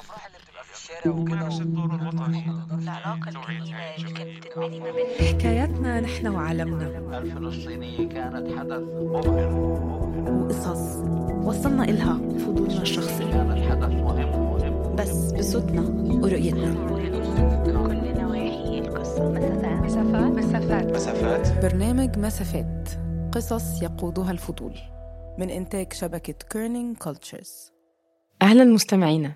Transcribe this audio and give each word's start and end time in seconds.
الأفراح 0.00 0.26
اللي 0.26 0.38
بتبقى 0.38 0.64
في 0.64 0.72
الشارع 0.74 1.16
وكده. 1.16 1.58
الدور 1.62 1.94
الوطني. 1.94 2.44
العلاقة 2.82 3.28
الجميلة 3.28 3.96
اللي 3.96 4.12
كانت 4.12 4.46
بترميني 4.46 4.80
ما 4.80 4.90
بين 4.90 5.06
حكاياتنا 5.28 6.00
نحن 6.00 6.26
وعالمنا. 6.26 7.18
الفلسطينية 7.18 8.08
كانت 8.08 8.58
حدث 8.58 8.80
مبهر. 8.80 9.52
وقصص 10.32 10.96
وصلنا 11.44 11.84
إلها. 11.84 12.14
فضولنا 12.38 12.82
الشخصي. 12.82 13.24
كانت 13.30 13.70
حدث 13.70 13.90
مهم. 13.90 14.30
مهم 14.30 14.96
بس 14.96 15.32
بصوتنا 15.32 15.80
ورؤيتنا. 16.22 16.74
كل 17.64 18.20
نواحي 18.20 18.78
القصة. 18.78 19.30
مسافات. 19.84 20.32
مسافات. 20.32 20.94
مسافات. 20.94 21.64
برنامج 21.64 22.18
مسافات. 22.18 22.88
قصص 23.32 23.82
يقودها 23.82 24.30
الفضول. 24.30 24.74
من 25.38 25.50
إنتاج 25.50 25.92
شبكة 25.92 26.34
Kerning 26.50 26.96
Cultures 26.96 27.72
أهلا 28.42 28.64
مستمعينا. 28.64 29.32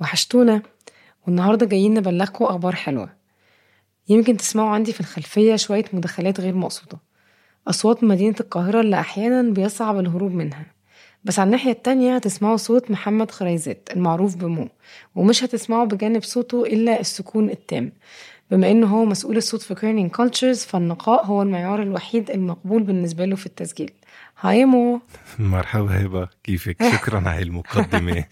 وحشتونا 0.00 0.62
والنهاردة 1.26 1.66
جايين 1.66 1.94
نبلغكم 1.94 2.44
أخبار 2.44 2.74
حلوة. 2.74 3.08
يمكن 4.08 4.36
تسمعوا 4.36 4.68
عندي 4.68 4.92
في 4.92 5.00
الخلفية 5.00 5.56
شوية 5.56 5.84
مداخلات 5.92 6.40
غير 6.40 6.54
مقصودة. 6.54 6.98
أصوات 7.68 8.04
مدينة 8.04 8.34
القاهرة 8.40 8.80
اللي 8.80 9.00
أحيانا 9.00 9.52
بيصعب 9.52 9.98
الهروب 9.98 10.32
منها. 10.32 10.66
بس 11.24 11.38
على 11.38 11.46
الناحية 11.46 11.70
التانية 11.70 12.16
هتسمعوا 12.16 12.56
صوت 12.56 12.90
محمد 12.90 13.30
خريزات 13.30 13.88
المعروف 13.96 14.36
بمو. 14.36 14.68
ومش 15.14 15.44
هتسمعوا 15.44 15.84
بجانب 15.84 16.22
صوته 16.22 16.62
إلا 16.62 17.00
السكون 17.00 17.50
التام. 17.50 17.92
بما 18.50 18.70
إنه 18.70 18.86
هو 18.86 19.04
مسؤول 19.04 19.36
الصوت 19.36 19.62
في 19.62 19.74
Kerning 19.74 20.10
Cultures 20.10 20.64
فالنقاء 20.64 21.26
هو 21.26 21.42
المعيار 21.42 21.82
الوحيد 21.82 22.30
المقبول 22.30 22.82
بالنسبة 22.82 23.24
له 23.24 23.36
في 23.36 23.46
التسجيل. 23.46 23.90
هاي 24.40 24.64
مو. 24.64 25.00
مرحبا 25.38 26.04
هبة 26.04 26.28
كيفك؟ 26.44 26.76
شكرا 26.92 27.28
على 27.28 27.42
المقدمة. 27.42 28.24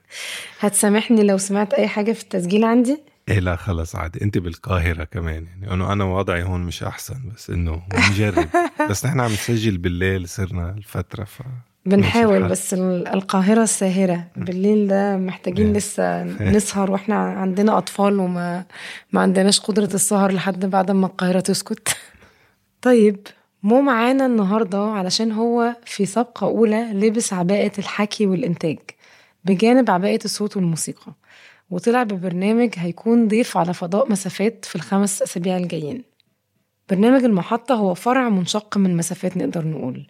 هتسامحني 0.60 1.22
لو 1.22 1.38
سمعت 1.38 1.74
أي 1.74 1.88
حاجة 1.88 2.12
في 2.12 2.22
التسجيل 2.22 2.64
عندي؟ 2.64 3.02
إيه 3.28 3.38
لا 3.38 3.56
خلص 3.56 3.96
عادي. 3.96 4.22
أنت 4.22 4.38
بالقاهرة 4.38 5.04
كمان 5.04 5.46
يعني. 5.46 5.74
انه 5.74 5.92
أنا 5.92 6.04
وضعي 6.04 6.42
هون 6.42 6.60
مش 6.60 6.82
أحسن 6.82 7.32
بس 7.34 7.50
إنه 7.50 7.82
بنجرب 7.90 8.48
بس 8.90 9.06
نحن 9.06 9.20
عم 9.20 9.32
نسجل 9.32 9.78
بالليل 9.78 10.28
صرنا 10.28 10.70
الفترة 10.70 11.24
ف 11.24 11.42
بنحاول. 11.86 12.48
بس 12.48 12.74
ال- 12.74 13.08
القاهرة 13.08 13.62
الساهرة 13.62 14.24
بالليل 14.36 14.88
ده 14.88 15.16
محتاجين. 15.16 15.72
لسه 15.72 16.22
نسهر 16.56 16.90
وإحنا 16.90 17.14
عندنا 17.16 17.78
أطفال 17.78 18.18
وما 18.20 18.64
ما 19.12 19.20
عندناش 19.20 19.60
قدرة 19.60 19.94
السهر 19.94 20.32
لحد 20.32 20.66
بعد 20.66 20.90
ما 20.90 21.06
القاهرة 21.06 21.40
تسكت. 21.40 21.96
طيب 22.82 23.26
مو 23.62 23.80
معانا 23.80 24.26
النهاردة 24.26 24.78
علشان 24.78 25.32
هو 25.32 25.76
في 25.84 26.06
سابقة 26.06 26.46
أولى 26.46 26.90
لبس 26.92 27.32
عباءة 27.32 27.72
الحكي 27.78 28.26
والإنتاج. 28.26 28.78
بجانب 29.44 29.90
عباءة 29.90 30.20
الصوت 30.24 30.56
والموسيقى. 30.56 31.12
وطلع 31.70 32.02
ببرنامج 32.02 32.70
هيكون 32.76 33.28
ضيف 33.28 33.56
على 33.56 33.74
فضاء 33.74 34.12
مسافات 34.12 34.64
في 34.64 34.76
الخمس 34.76 35.22
أسابيع 35.22 35.56
الجايين. 35.56 36.02
برنامج 36.90 37.24
المحطة 37.24 37.74
هو 37.74 37.94
فرع 37.94 38.28
منشق 38.28 38.78
من 38.78 38.96
مسافات 38.96 39.36
نقدر 39.36 39.66
نقول. 39.66 40.06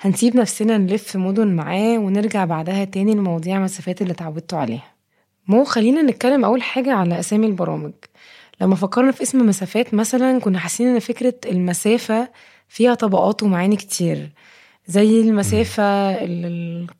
هنسيب 0.00 0.36
نفسنا 0.36 0.78
نلف 0.78 1.16
مدن 1.16 1.48
معاه 1.56 1.98
ونرجع 1.98 2.44
بعدها 2.44 2.84
تاني 2.84 3.14
لمواضيع 3.14 3.58
مسافات 3.58 4.02
اللي 4.02 4.12
اتعودتوا 4.12 4.58
عليها. 4.58 4.92
مو 5.48 5.64
خلينا 5.64 6.02
نتكلم 6.02 6.44
أول 6.44 6.62
حاجة 6.62 6.92
على 6.94 7.18
أسامي 7.18 7.46
البرامج. 7.46 7.92
لما 8.60 8.74
فكرنا 8.76 9.12
في 9.12 9.22
اسم 9.22 9.46
مسافات 9.46 9.94
مثلا 9.94 10.40
كنا 10.40 10.58
حاسين 10.58 10.88
إن 10.88 10.98
فكرة 10.98 11.34
المسافة 11.46 12.28
فيها 12.68 12.94
طبقات 12.94 13.42
ومعاني 13.42 13.76
كتير. 13.76 14.30
زي 14.86 15.20
المسافة 15.20 15.82
اللي 16.24 16.46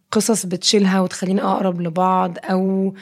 القصص 0.07 0.47
بتشيلها 0.47 1.01
وتخلينا 1.01 1.53
أقرب 1.53 1.81
لبعض 1.81 2.39
أو 2.45 2.95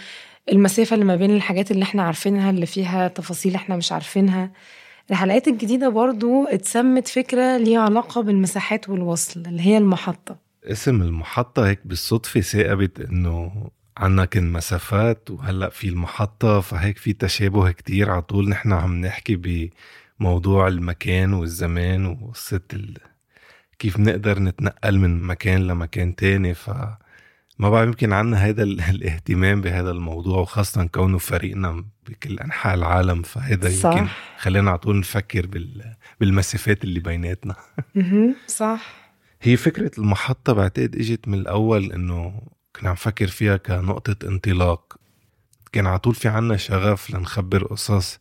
المسافة 0.52 0.94
اللي 0.94 1.04
ما 1.04 1.16
بين 1.16 1.30
الحاجات 1.36 1.70
اللي 1.70 1.82
إحنا 1.82 2.02
عارفينها 2.02 2.50
اللي 2.50 2.66
فيها 2.66 3.08
تفاصيل 3.08 3.54
إحنا 3.54 3.76
مش 3.76 3.92
عارفينها. 3.92 4.50
الحلقات 5.10 5.48
الجديدة 5.48 5.88
برضو 5.88 6.44
اتسمت 6.44 7.08
فكرة 7.08 7.56
ليها 7.56 7.80
علاقة 7.80 8.20
بالمساحات 8.20 8.88
والوصل 8.88 9.40
اللي 9.40 9.62
هي 9.62 9.78
المحطة 9.78 10.36
اسم 10.64 11.02
المحطة 11.02 11.68
هيك 11.68 11.80
بالصدفة 11.84 12.40
ثاقبت 12.40 13.00
إنه 13.00 13.68
عنا 13.96 14.24
كان 14.24 14.52
مسافات 14.52 15.30
وهلأ 15.30 15.68
في 15.68 15.88
المحطة 15.88 16.60
فهيك 16.60 16.98
في 16.98 17.12
تشابه 17.12 17.70
كتير 17.70 18.10
على 18.10 18.22
طول 18.22 18.48
نحن 18.48 18.72
عم 18.72 19.00
نحكي 19.00 19.70
بموضوع 20.20 20.68
المكان 20.68 21.32
والزمان 21.32 22.06
وقصة. 22.06 22.60
كيف 23.78 24.00
نقدر 24.00 24.38
نتنقل 24.38 24.98
من 24.98 25.22
مكان 25.22 25.66
لمكان 25.66 26.16
تاني 26.16 26.54
ف 26.54 26.70
ما 27.58 27.70
بعرف 27.70 27.88
يمكن 27.88 28.12
عنا 28.12 28.36
هذا 28.36 28.62
ال... 28.62 28.80
الاهتمام 28.90 29.60
بهذا 29.60 29.90
الموضوع 29.90 30.38
وخاصة 30.38 30.84
كونه 30.84 31.18
فريقنا 31.18 31.84
بكل 32.08 32.38
أنحاء 32.38 32.74
العالم 32.74 33.22
فهذا 33.22 33.70
صح. 33.70 33.92
يمكن 33.92 34.08
خلينا 34.38 34.70
على 34.70 34.78
طول 34.78 34.98
نفكر 34.98 35.46
بال... 35.46 35.94
بالمسافات 36.20 36.84
اللي 36.84 37.00
بيناتنا. 37.00 37.56
صح 38.46 39.04
هي 39.42 39.56
فكرة 39.56 39.90
المحطة 39.98 40.52
بعتقد 40.52 40.96
إجت 40.96 41.28
من 41.28 41.38
الأول 41.38 41.92
إنه 41.92 42.42
كنا 42.76 42.90
عم 42.90 42.94
فكر 42.94 43.26
فيها 43.26 43.56
كنقطة 43.56 44.28
انطلاق 44.28 44.96
كان 45.72 45.86
على 45.86 45.98
طول 45.98 46.14
في 46.14 46.28
عنا 46.28 46.56
شغف 46.56 47.10
لنخبر 47.10 47.64
قصص 47.64 48.18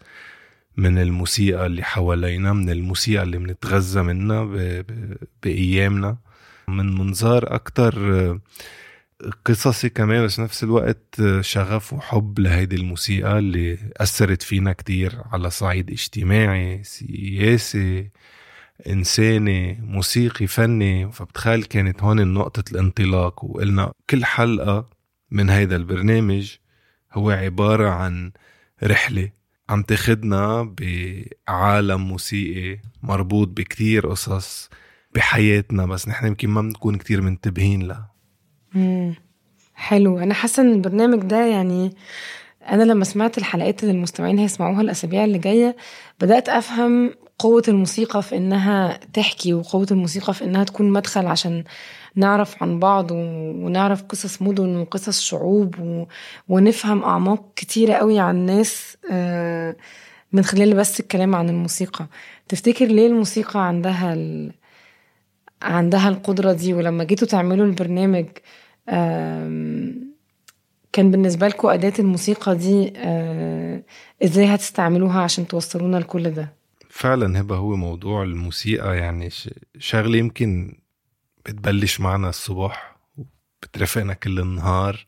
من 0.78 0.98
الموسيقى 0.98 1.66
اللي 1.66 1.84
حوالينا 1.84 2.54
من 2.54 2.70
الموسيقى 2.70 3.24
اللي 3.24 3.38
بنتغذى 3.38 4.02
منها. 4.02 4.44
بأيامنا 5.44 6.18
من 6.68 6.96
منظار 6.96 7.56
أكتر 7.56 7.94
قصصي 9.46 9.90
كمان 9.90 10.26
بس 10.26 10.40
نفس 10.40 10.64
الوقت 10.64 11.20
آه، 11.20 11.42
شغف 11.42 11.94
وحب 11.94 12.40
لهيدي 12.40 12.76
الموسيقى 12.76 13.40
اللي 13.40 13.78
أثرت 13.98 14.42
فينا 14.42 14.74
كتير 14.74 15.22
على 15.32 15.50
صعيد 15.50 15.92
اجتماعي 15.92 16.84
سياسي 16.84 18.10
إنساني 18.88 19.74
موسيقي 19.82 20.48
فني. 20.48 21.12
فبتخيل 21.12 21.64
كانت 21.64 22.04
هون 22.04 22.34
نقطة 22.34 22.64
الانطلاق 22.72 23.46
وقلنا 23.46 23.92
كل 24.10 24.26
حلقة 24.26 24.90
من 25.32 25.50
هيدا 25.50 25.76
البرنامج 25.76 26.56
هو 27.14 27.30
عبارة 27.32 27.90
عن 27.90 28.32
رحلة 28.84 29.32
عم 29.70 29.84
تاخدنا 29.84 30.64
بعالم 30.64 32.02
موسيقي 32.08 32.82
مربوط 33.04 33.48
بكتير 33.48 34.08
قصص 34.08 34.70
بحياتنا 35.16 35.86
بس 35.86 36.08
نحن 36.08 36.28
يمكن 36.28 36.50
ما 36.50 36.62
بنكون 36.62 36.96
كتير 36.96 37.22
منتبهين 37.22 37.82
لها. 37.88 38.13
حلو. 39.76 40.20
أنا 40.20 40.34
حاسة 40.34 40.64
إن 40.64 40.72
البرنامج 40.72 41.20
ده 41.24 41.46
يعني 41.46 41.92
أنا 42.70 42.84
لما 42.84 43.06
سمعت 43.06 43.38
الحلقات 43.38 43.84
اللي 43.84 43.94
المستمعين 43.94 44.40
هيسمعوها 44.40 44.82
الأسابيع 44.82 45.24
اللي 45.26 45.38
جاية 45.38 45.76
بدأت 46.22 46.50
أفهم 46.50 47.14
قوة 47.40 47.64
الموسيقى 47.68 48.24
في 48.24 48.38
إنها 48.38 49.00
تحكي 49.14 49.54
وقوة 49.54 49.88
الموسيقى 49.92 50.34
في 50.34 50.44
إنها 50.44 50.64
تكون 50.64 50.90
مدخل 50.92 51.28
عشان 51.28 51.64
نعرف 52.16 52.64
عن 52.64 52.80
بعض. 52.80 53.12
ونعرف 53.12 54.04
قصص 54.04 54.42
مدن 54.42 54.76
وقصص 54.76 55.22
شعوب 55.22 55.76
و... 55.80 56.06
ونفهم 56.50 57.04
أعماق 57.04 57.46
كتيرة 57.56 57.94
قوي 57.94 58.20
عن 58.20 58.36
الناس 58.36 58.98
آه، 59.12 59.76
من 60.34 60.44
خلال 60.44 60.74
بس 60.76 61.00
الكلام 61.00 61.36
عن 61.36 61.50
الموسيقى. 61.50 62.06
تفتكر 62.48 62.86
ليه 62.86 63.08
الموسيقى 63.08 63.68
عندها 63.68 64.14
ال... 64.14 64.52
عندها 65.62 66.10
القدرة 66.10 66.54
دي؟ 66.54 66.74
ولما 66.74 67.04
جيتوا 67.04 67.28
تعملوا 67.28 67.66
البرنامج 67.66 68.26
آم، 68.26 68.34
كان 70.94 71.12
بالنسبة 71.12 71.48
لكم 71.48 71.68
أداة 71.68 71.94
الموسيقى 72.00 72.56
دي 72.56 72.94
آه، 72.98 73.84
إزاي 74.24 74.46
هتستعملوها 74.46 75.22
عشان 75.22 75.48
توصلونا 75.48 75.98
لكل 75.98 76.30
ده؟ 76.32 76.54
فعلا 76.90 77.42
هبه 77.42 77.56
هو 77.56 77.76
موضوع 77.76 78.24
الموسيقى 78.24 78.98
يعني 78.98 79.30
ش- 79.30 79.50
شغلة 79.80 80.18
يمكن 80.18 80.76
بتبلش 81.46 82.00
معنا 82.00 82.30
الصبح 82.30 82.96
وبترافقنا 83.18 84.14
كل 84.14 84.40
النهار. 84.40 85.06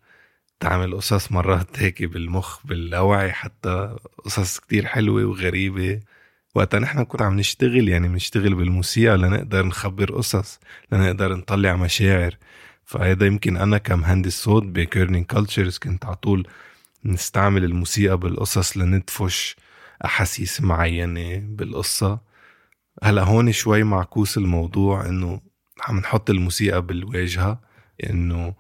تعمل 0.60 0.96
قصص 0.96 1.32
مرات 1.32 1.80
هيك 1.80 2.04
بالمخ 2.04 2.66
باللاوعي 2.68 3.32
حتى 3.32 3.96
قصص 4.26 4.60
كتير 4.60 4.86
حلوة 4.86 5.26
وغريبة. 5.26 6.00
وقتها 6.56 6.80
نحن 6.80 7.00
نكون 7.00 7.22
عم 7.22 7.40
نشتغل 7.40 7.90
يعني 7.90 8.08
بنشتغل 8.08 8.56
بالموسيقى 8.56 9.18
لنقدر 9.18 9.66
نخبر 9.66 10.12
قصص 10.12 10.60
لنقدر 10.92 11.36
نطلع 11.36 11.76
مشاعر. 11.76 12.38
فهذا 12.86 13.26
يمكن 13.26 13.58
أنا 13.58 13.78
كمهندس 13.78 14.44
صوت 14.44 14.64
ب 14.64 14.72
Kerning 14.72 15.26
Cultures 15.26 15.78
كنت 15.78 16.06
على 16.06 16.16
طول 16.16 16.48
نستعمل 17.06 17.64
الموسيقى 17.64 18.18
بالقصص 18.18 18.78
لندفش 18.78 19.56
أحاسيس 20.06 20.62
معينة 20.62 21.38
بالقصة. 21.38 22.20
هلا 23.04 23.24
هون 23.24 23.52
شوي 23.52 23.84
معكوس 23.84 24.38
الموضوع 24.38 25.06
إنه 25.06 25.42
عم 25.82 26.00
نحط 26.00 26.30
الموسيقى 26.30 26.82
بالواجهة 26.82 27.62
إنه 28.10 28.54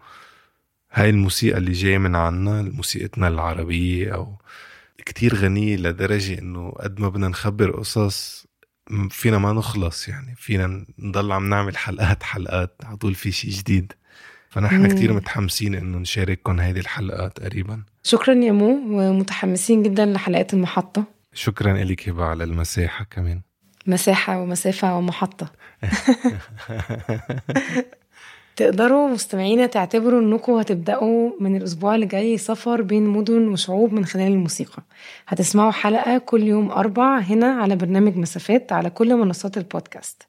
هاي 0.91 1.09
الموسيقى 1.09 1.57
اللي 1.57 1.71
جاية 1.71 1.97
من 1.97 2.15
عنا 2.15 2.61
موسيقتنا 2.61 3.27
العربية 3.27 4.15
أو 4.15 4.37
كتير 4.97 5.35
غنية 5.35 5.75
لدرجة 5.77 6.39
إنه 6.39 6.71
قد 6.71 6.99
ما 6.99 7.09
بدنا 7.09 7.27
نخبر 7.27 7.71
قصص 7.71 8.47
فينا 9.09 9.37
ما 9.37 9.53
نخلص 9.53 10.07
يعني 10.07 10.35
فينا 10.35 10.85
نضل 10.99 11.31
عم 11.31 11.49
نعمل 11.49 11.77
حلقات 11.77 12.23
حلقات 12.23 12.75
على 12.83 12.97
طول 12.97 13.15
في 13.15 13.31
شي 13.31 13.49
جديد. 13.49 13.93
فنحن 14.55 14.81
مم. 14.81 14.87
كتير 14.87 15.13
متحمسين 15.13 15.75
إنه 15.75 15.97
نشارككم 15.97 16.59
هيدي 16.59 16.79
الحلقة 16.79 17.27
تقريبا. 17.27 17.81
شكرا 18.03 18.33
يا 18.33 18.51
مو 18.51 18.79
ومتحمسين 18.89 19.83
جدا 19.83 20.05
لحلقات 20.05 20.53
المحطة. 20.53 21.03
شكرا 21.33 21.73
لك 21.83 22.09
هبة 22.09 22.23
على 22.25 22.43
المساحة 22.43 23.05
كمان. 23.11 23.41
مساحة 23.87 24.41
ومسافة 24.41 24.97
ومحطة. 24.97 25.51
تقدروا 28.55 29.07
مستمعينا 29.07 29.65
تعتبروا 29.65 30.21
إنكم 30.21 30.53
هتبدأوا 30.53 31.31
من 31.39 31.55
الأسبوع 31.55 31.95
اللي 31.95 32.05
جاي 32.05 32.37
سفر 32.37 32.81
بين 32.81 33.03
مدن 33.07 33.47
وشعوب 33.47 33.93
من 33.93 34.05
خلال 34.05 34.31
الموسيقى. 34.31 34.83
هتسمعوا 35.27 35.71
حلقة 35.71 36.17
كل 36.17 36.43
يوم 36.43 36.71
أربع 36.71 37.19
هنا 37.19 37.47
على 37.47 37.75
برنامج 37.75 38.17
مسافات 38.17 38.71
على 38.71 38.89
كل 38.89 39.15
منصات 39.15 39.57
البودكاست. 39.57 40.27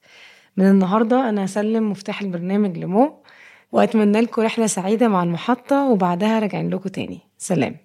من 0.57 0.71
النهاردة 0.71 1.29
أنا 1.29 1.45
هسلم 1.45 1.91
مفتاح 1.91 2.23
البرنامج 2.23 2.79
لمو. 2.79 3.23
وأتمنى 3.73 4.21
لكم 4.21 4.43
رحلة 4.43 4.67
سعيدة 4.67 5.09
مع 5.09 5.23
المحطة 5.23 5.91
وبعدها 5.91 6.39
راجعين 6.39 6.71
لكم 6.71 6.89
تاني. 6.89 7.21
سلام. 7.39 7.77